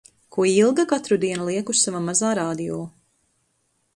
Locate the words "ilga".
0.51-0.85